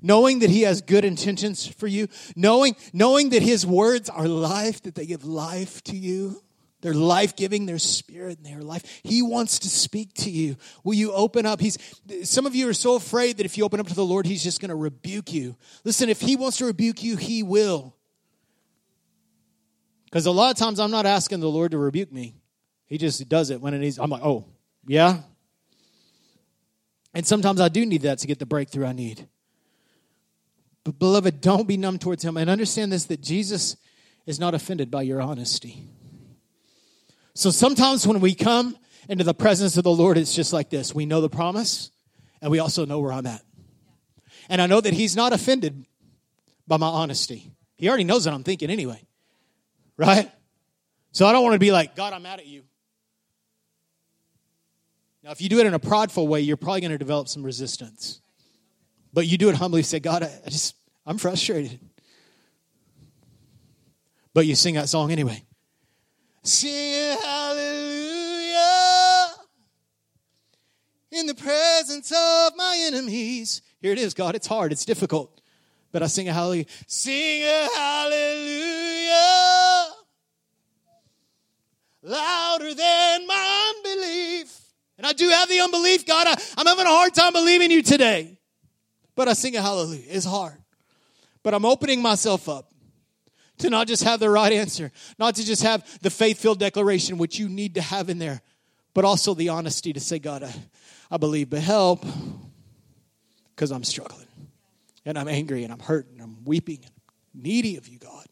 [0.00, 4.82] knowing that He has good intentions for you, knowing, knowing that His words are life,
[4.82, 6.42] that they give life to you.
[6.80, 9.00] They're life giving, they're spirit, and they're life.
[9.04, 10.56] He wants to speak to you.
[10.82, 11.60] Will you open up?
[11.60, 11.78] He's
[12.24, 14.42] some of you are so afraid that if you open up to the Lord, He's
[14.42, 15.56] just going to rebuke you.
[15.84, 17.94] Listen, if He wants to rebuke you, He will.
[20.06, 22.34] Because a lot of times I'm not asking the Lord to rebuke me.
[22.92, 23.98] He just does it when it needs.
[23.98, 24.44] I'm like, oh,
[24.86, 25.20] yeah.
[27.14, 29.26] And sometimes I do need that to get the breakthrough I need.
[30.84, 32.36] But, beloved, don't be numb towards Him.
[32.36, 33.76] And understand this that Jesus
[34.26, 35.88] is not offended by your honesty.
[37.32, 38.76] So sometimes when we come
[39.08, 41.90] into the presence of the Lord, it's just like this we know the promise,
[42.42, 43.40] and we also know where I'm at.
[44.50, 45.86] And I know that He's not offended
[46.68, 47.52] by my honesty.
[47.76, 49.02] He already knows what I'm thinking anyway.
[49.96, 50.30] Right?
[51.12, 52.64] So I don't want to be like, God, I'm mad at you.
[55.22, 57.44] Now, if you do it in a prideful way, you're probably going to develop some
[57.44, 58.20] resistance.
[59.12, 60.74] But you do it humbly, say, God, I just,
[61.06, 61.78] I'm frustrated.
[64.34, 65.44] But you sing that song anyway.
[66.42, 68.62] Sing hallelujah
[71.12, 73.62] in the presence of my enemies.
[73.80, 74.34] Here it is, God.
[74.34, 75.40] It's hard, it's difficult.
[75.92, 76.64] But I sing a hallelujah.
[76.86, 79.12] Sing a hallelujah
[82.02, 84.61] louder than my unbelief.
[85.02, 86.28] And I do have the unbelief, God.
[86.28, 88.38] I, I'm having a hard time believing you today.
[89.16, 90.04] But I sing a hallelujah.
[90.06, 90.56] It's hard.
[91.42, 92.72] But I'm opening myself up
[93.58, 97.18] to not just have the right answer, not to just have the faith filled declaration,
[97.18, 98.42] which you need to have in there,
[98.94, 100.54] but also the honesty to say, God, I,
[101.10, 102.06] I believe, but help
[103.56, 104.28] because I'm struggling
[105.04, 108.26] and I'm angry and I'm hurt and I'm weeping and needy of you, God.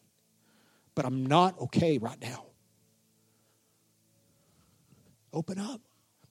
[0.95, 2.45] But I'm not okay right now.
[5.33, 5.81] Open up.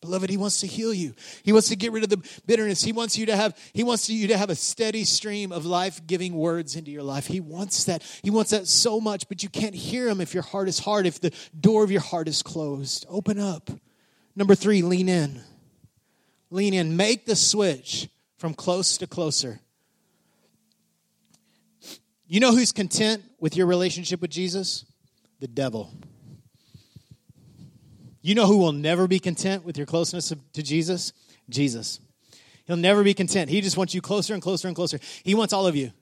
[0.01, 1.15] Beloved, he wants to heal you.
[1.43, 2.83] He wants to get rid of the bitterness.
[2.83, 6.35] He wants you to have he wants you to have a steady stream of life-giving
[6.35, 7.27] words into your life.
[7.27, 8.03] He wants that.
[8.23, 11.07] He wants that so much, but you can't hear him if your heart is hard,
[11.07, 13.05] if the door of your heart is closed.
[13.11, 13.71] Open up.
[14.35, 15.43] Number 3, lean in.
[16.51, 16.97] Lean in.
[16.97, 18.09] Make the switch
[18.39, 19.61] from close to closer.
[22.27, 24.87] You know who's content with your relationship with Jesus?
[25.41, 25.93] The devil.
[28.23, 31.13] You know who will never be content with your closeness to Jesus?
[31.49, 32.01] Jesus.
[32.67, 33.51] He'll never be content.
[33.51, 35.01] He just wants you closer and closer and closer.
[35.25, 35.93] He wants all of you.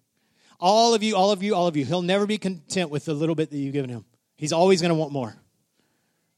[0.60, 1.84] All of you, all of you, all of you.
[1.84, 4.04] He'll never be content with the little bit that you've given him.
[4.36, 5.36] He's always going to want more,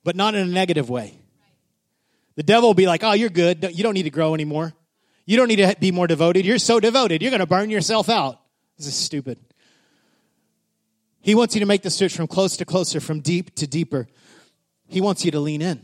[0.05, 1.19] but not in a negative way.
[2.37, 3.71] The devil will be like, oh, you're good.
[3.73, 4.73] You don't need to grow anymore.
[5.25, 6.45] You don't need to be more devoted.
[6.45, 7.23] You're so devoted.
[7.23, 8.41] You're going to burn yourself out.
[8.77, 9.39] This is stupid.
[11.21, 14.07] He wants you to make the switch from close to closer, from deep to deeper.
[14.91, 15.81] He wants you to lean in.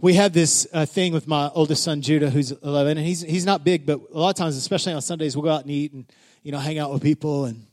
[0.00, 3.44] We have this uh, thing with my oldest son Judah, who's 11, and he's he's
[3.44, 5.92] not big, but a lot of times, especially on Sundays, we'll go out and eat
[5.92, 6.10] and
[6.42, 7.66] you know hang out with people, and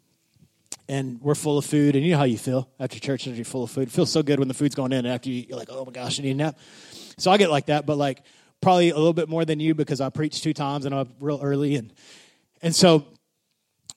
[0.90, 3.46] and we're full of food, and you know how you feel after church after you're
[3.46, 3.88] full of food.
[3.88, 5.86] It feels so good when the food's going in, and after you, you're like, oh
[5.86, 6.60] my gosh, I need a nap.
[7.18, 8.22] So I get like that, but like
[8.62, 11.40] probably a little bit more than you because I preach two times and I'm real
[11.42, 11.94] early, and
[12.62, 13.06] and so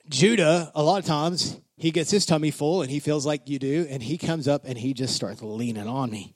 [0.09, 3.59] Judah, a lot of times he gets his tummy full and he feels like you
[3.59, 6.36] do, and he comes up and he just starts leaning on me.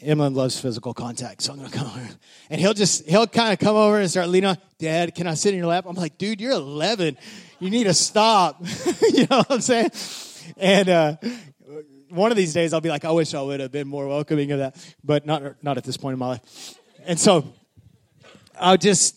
[0.00, 2.08] Emma loves physical contact, so I'm gonna come over.
[2.50, 5.34] And he'll just he'll kind of come over and start leaning on, Dad, can I
[5.34, 5.84] sit in your lap?
[5.86, 7.16] I'm like, dude, you're 11.
[7.60, 8.60] You need to stop.
[9.12, 9.90] you know what I'm saying?
[10.58, 11.16] And uh,
[12.10, 14.52] one of these days, I'll be like, I wish I would have been more welcoming
[14.52, 16.78] of that, but not not at this point in my life.
[17.06, 17.52] And so,
[18.58, 19.16] I'll just.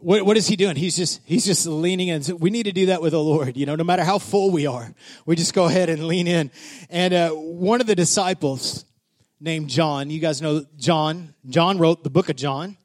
[0.00, 0.76] What, what is he doing?
[0.76, 2.22] He's just he's just leaning in.
[2.38, 3.56] We need to do that with the Lord.
[3.56, 4.94] You know, no matter how full we are,
[5.26, 6.52] we just go ahead and lean in.
[6.88, 8.84] And uh, one of the disciples,
[9.40, 10.10] named John.
[10.10, 11.34] You guys know John.
[11.48, 12.76] John wrote the book of John.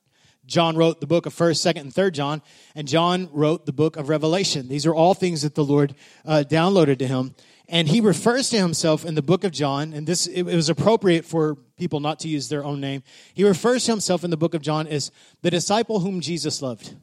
[0.46, 2.42] John wrote the book of 1st, 2nd, and 3rd John.
[2.76, 4.68] And John wrote the book of Revelation.
[4.68, 7.34] These are all things that the Lord uh, downloaded to him.
[7.70, 10.70] And he refers to himself in the book of John, and this it, it was
[10.70, 13.04] appropriate for people not to use their own name.
[13.34, 15.12] He refers to himself in the book of John as
[15.42, 16.94] the disciple whom Jesus loved.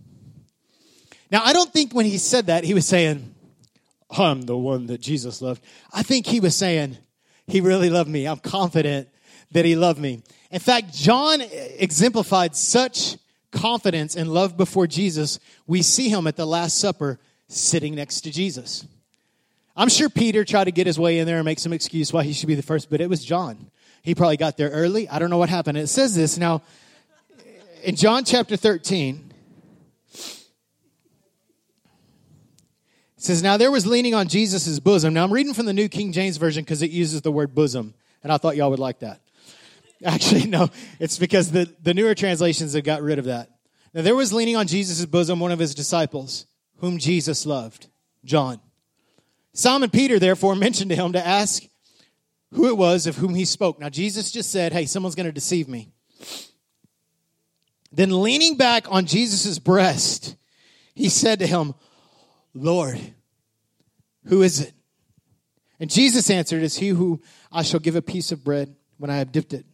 [1.31, 3.35] Now, I don't think when he said that, he was saying,
[4.11, 5.63] I'm the one that Jesus loved.
[5.93, 6.99] I think he was saying,
[7.47, 8.27] He really loved me.
[8.27, 9.09] I'm confident
[9.53, 10.23] that he loved me.
[10.51, 13.17] In fact, John exemplified such
[13.53, 15.39] confidence and love before Jesus.
[15.67, 18.87] We see him at the Last Supper sitting next to Jesus.
[19.77, 22.23] I'm sure Peter tried to get his way in there and make some excuse why
[22.23, 23.71] he should be the first, but it was John.
[24.03, 25.09] He probably got there early.
[25.09, 25.79] I don't know what happened.
[25.79, 26.63] It says this now
[27.83, 29.33] in John chapter 13.
[33.21, 35.15] It says, Now there was leaning on Jesus' bosom.
[35.15, 37.95] Now I'm reading from the New King James Version because it uses the word bosom,
[38.23, 39.21] and I thought y'all would like that.
[40.05, 43.51] Actually, no, it's because the, the newer translations have got rid of that.
[43.93, 46.47] Now, there was leaning on Jesus' bosom one of his disciples,
[46.79, 47.89] whom Jesus loved,
[48.25, 48.61] John.
[49.53, 51.65] Simon Peter, therefore, mentioned to him to ask
[52.53, 53.79] who it was of whom he spoke.
[53.79, 55.93] Now, Jesus just said, Hey, someone's going to deceive me.
[57.93, 60.37] Then, leaning back on Jesus' breast,
[60.95, 61.75] he said to him,
[62.55, 63.01] Lord,
[64.27, 64.73] who is it?
[65.81, 69.17] And Jesus answered, It's he who I shall give a piece of bread when I
[69.17, 69.67] have dipped it.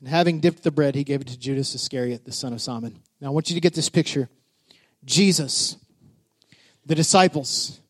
[0.00, 3.00] And having dipped the bread, he gave it to Judas Iscariot, the son of Simon.
[3.20, 4.28] Now, I want you to get this picture
[5.04, 5.76] Jesus,
[6.86, 7.80] the disciples,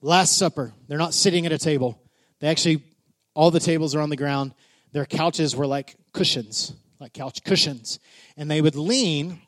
[0.00, 0.72] Last Supper.
[0.88, 2.00] They're not sitting at a table.
[2.40, 2.82] They actually,
[3.34, 4.54] all the tables are on the ground.
[4.92, 7.98] Their couches were like cushions, like couch cushions.
[8.36, 9.40] And they would lean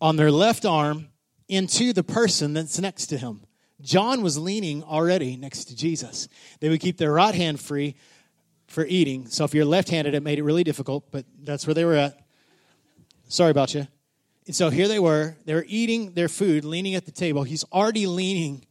[0.00, 1.08] on their left arm
[1.48, 3.42] into the person that's next to him.
[3.80, 6.28] John was leaning already next to Jesus.
[6.60, 7.94] They would keep their right hand free
[8.68, 9.26] for eating.
[9.26, 11.94] So if you're left handed, it made it really difficult, but that's where they were
[11.94, 12.18] at.
[13.28, 13.88] Sorry about you.
[14.46, 15.36] And so here they were.
[15.44, 17.42] They were eating their food, leaning at the table.
[17.42, 18.64] He's already leaning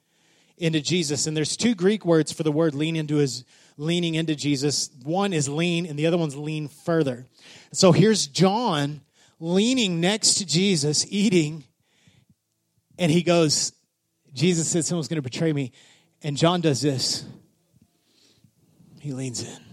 [0.58, 1.28] into Jesus.
[1.28, 3.44] And there's two Greek words for the word lean into his
[3.78, 4.90] leaning into Jesus.
[5.04, 7.28] One is lean, and the other one's lean further.
[7.72, 9.02] So here's John
[9.40, 11.64] leaning next to Jesus, eating,
[12.98, 13.72] and he goes,
[14.34, 15.72] Jesus said someone's going to betray me.
[16.24, 17.24] And John does this.
[19.00, 19.67] He leans in.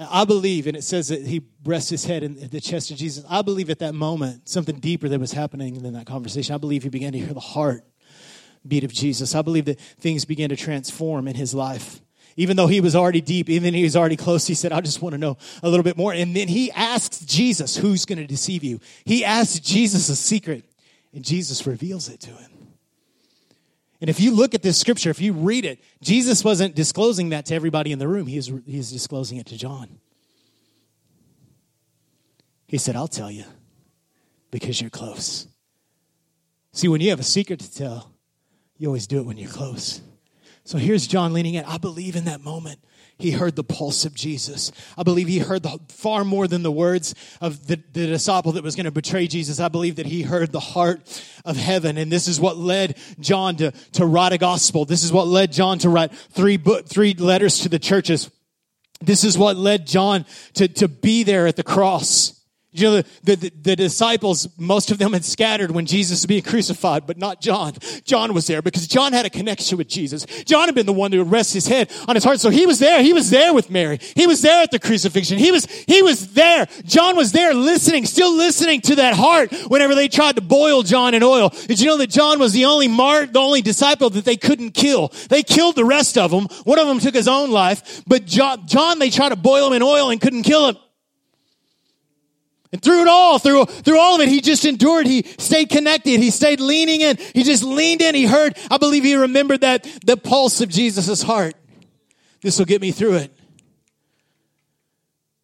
[0.00, 3.24] I believe, and it says that he rests his head in the chest of Jesus.
[3.28, 6.54] I believe at that moment, something deeper that was happening in that conversation.
[6.54, 7.84] I believe he began to hear the heart
[8.66, 9.34] beat of Jesus.
[9.34, 12.00] I believe that things began to transform in his life.
[12.36, 15.02] Even though he was already deep, even he was already close, he said, I just
[15.02, 16.12] want to know a little bit more.
[16.12, 18.80] And then he asks Jesus, Who's going to deceive you?
[19.04, 20.64] He asks Jesus a secret,
[21.12, 22.59] and Jesus reveals it to him.
[24.00, 27.46] And if you look at this scripture, if you read it, Jesus wasn't disclosing that
[27.46, 28.26] to everybody in the room.
[28.26, 30.00] He is, he is disclosing it to John.
[32.66, 33.44] He said, I'll tell you
[34.50, 35.46] because you're close.
[36.72, 38.12] See, when you have a secret to tell,
[38.78, 40.00] you always do it when you're close.
[40.64, 41.64] So here's John leaning in.
[41.64, 42.78] I believe in that moment
[43.22, 44.72] he heard the pulse of Jesus.
[44.96, 48.64] I believe he heard the, far more than the words of the, the disciple that
[48.64, 49.60] was going to betray Jesus.
[49.60, 51.00] I believe that he heard the heart
[51.44, 51.98] of heaven.
[51.98, 54.84] And this is what led John to, to write a gospel.
[54.84, 58.30] This is what led John to write three, book, three letters to the churches.
[59.00, 62.39] This is what led John to, to be there at the cross.
[62.72, 66.42] You know, the, the, the, disciples, most of them had scattered when Jesus was being
[66.42, 67.72] crucified, but not John.
[68.04, 70.24] John was there because John had a connection with Jesus.
[70.44, 72.38] John had been the one to rest his head on his heart.
[72.38, 73.02] So he was there.
[73.02, 73.98] He was there with Mary.
[74.14, 75.36] He was there at the crucifixion.
[75.38, 76.68] He was, he was there.
[76.84, 81.14] John was there listening, still listening to that heart whenever they tried to boil John
[81.14, 81.48] in oil.
[81.48, 84.74] Did you know that John was the only mart, the only disciple that they couldn't
[84.74, 85.08] kill?
[85.28, 86.44] They killed the rest of them.
[86.62, 89.72] One of them took his own life, but John, John they tried to boil him
[89.72, 90.76] in oil and couldn't kill him.
[92.72, 95.06] And through it all, through, through all of it, he just endured.
[95.06, 96.20] He stayed connected.
[96.20, 97.16] He stayed leaning in.
[97.34, 98.14] He just leaned in.
[98.14, 101.54] He heard, I believe he remembered that, the pulse of Jesus' heart.
[102.42, 103.36] This will get me through it.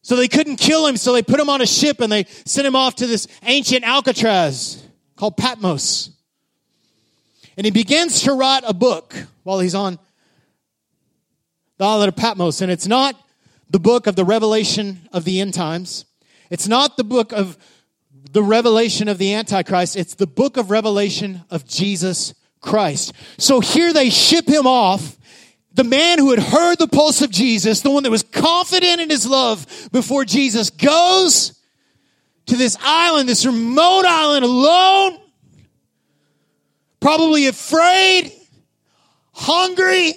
[0.03, 2.65] So they couldn't kill him, so they put him on a ship and they sent
[2.65, 4.81] him off to this ancient Alcatraz
[5.17, 6.11] called Patmos.
[7.57, 9.99] And he begins to write a book while he's on
[11.79, 12.61] the island of Patmos.
[12.61, 13.21] And it's not
[13.69, 16.05] the book of the revelation of the end times.
[16.51, 17.57] It's not the book of
[18.33, 23.13] the revelation of the Antichrist, it's the book of revelation of Jesus Christ.
[23.39, 25.17] So here they ship him off.
[25.73, 29.11] The man who had heard the pulse of Jesus, the one that was confident in
[29.11, 31.59] his love before Jesus, goes
[32.47, 35.19] to this island, this remote island alone,
[37.01, 38.33] probably afraid,
[39.33, 40.15] hungry,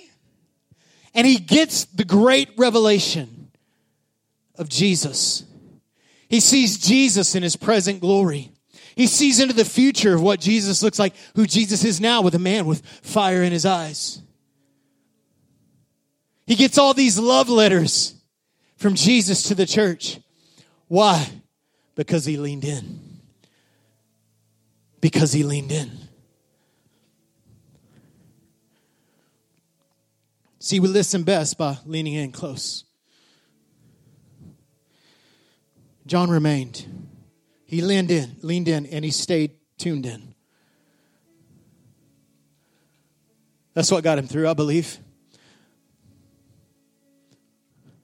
[1.13, 3.51] and he gets the great revelation
[4.55, 5.43] of Jesus.
[6.29, 8.51] He sees Jesus in his present glory.
[8.95, 12.35] He sees into the future of what Jesus looks like, who Jesus is now with
[12.35, 14.21] a man with fire in his eyes.
[16.45, 18.13] He gets all these love letters
[18.77, 20.19] from Jesus to the church.
[20.87, 21.29] Why?
[21.95, 22.99] Because he leaned in.
[25.01, 25.91] Because he leaned in.
[30.59, 32.83] See, we listen best by leaning in close.
[36.09, 36.85] John remained.
[37.65, 40.33] He leaned in, leaned in, and he stayed tuned in.
[43.75, 44.97] That's what got him through, I believe.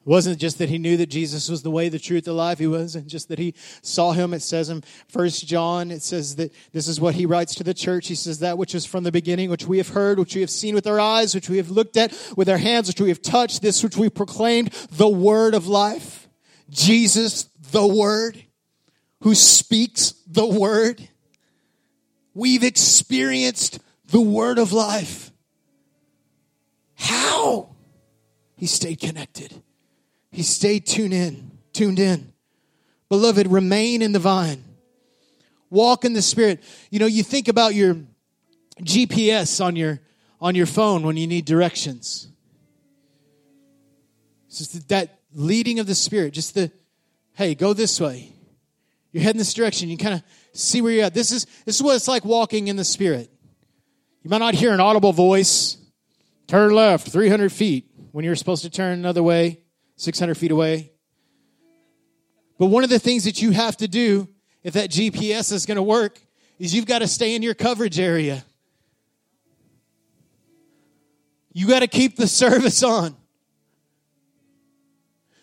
[0.06, 2.60] It wasn't just that he knew that Jesus was the way, the truth, the life.
[2.60, 4.36] He wasn't just that he saw him.
[4.36, 7.74] It says in First John, it says that this is what he writes to the
[7.74, 8.08] church.
[8.08, 10.52] He says that which was from the beginning, which we have heard, which we have
[10.52, 13.24] seen with our eyes, which we have looked at with our hands, which we have
[13.24, 16.22] touched, this which we proclaimed, the word of life.
[16.70, 18.44] Jesus the Word,
[19.22, 21.08] who speaks the Word.
[22.34, 25.32] We've experienced the Word of life.
[26.96, 27.76] How?
[28.56, 29.54] He stayed connected.
[30.32, 32.34] He stayed tuned in, tuned in.
[33.10, 34.64] Beloved, remain in the vine.
[35.70, 36.64] Walk in the Spirit.
[36.90, 37.98] You know, you think about your
[38.82, 40.00] GPS on your
[40.42, 42.28] on your phone when you need directions.
[44.48, 46.72] It's just that leading of the Spirit, just the
[47.36, 48.32] hey, go this way.
[49.12, 49.90] You're heading this direction.
[49.90, 50.24] You kind of
[50.54, 51.14] see where you're at.
[51.14, 53.30] This is, this is what it's like walking in the Spirit.
[54.24, 55.78] You might not hear an audible voice,
[56.48, 59.62] turn left 300 feet when you're supposed to turn another way,
[59.98, 60.92] 600 feet away.
[62.58, 64.28] But one of the things that you have to do
[64.64, 66.20] if that GPS is going to work
[66.58, 68.44] is you've got to stay in your coverage area.
[71.54, 73.16] You got to keep the service on.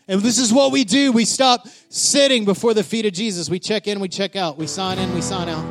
[0.08, 1.12] And this is what we do.
[1.12, 3.48] We stop sitting before the feet of Jesus.
[3.48, 4.58] We check in, we check out.
[4.58, 5.64] We sign in, we sign out.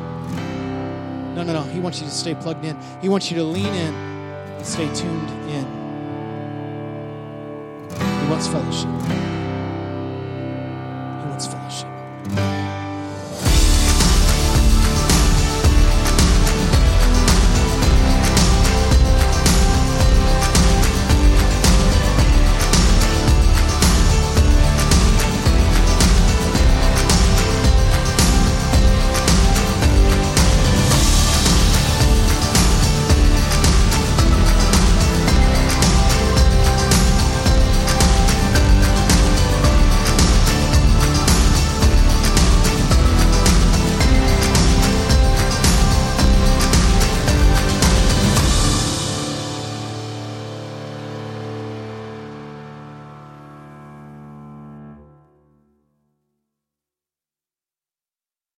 [1.34, 1.62] No, no, no.
[1.62, 2.76] He wants you to stay plugged in.
[3.00, 5.64] He wants you to lean in and stay tuned in.
[7.90, 9.41] He wants fellowship.